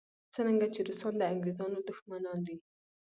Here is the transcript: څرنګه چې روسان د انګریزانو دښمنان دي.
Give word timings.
څرنګه 0.33 0.67
چې 0.73 0.79
روسان 0.87 1.13
د 1.17 1.21
انګریزانو 1.33 1.77
دښمنان 1.89 2.39
دي. 2.47 2.55